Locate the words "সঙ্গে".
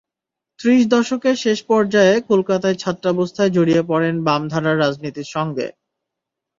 5.35-5.67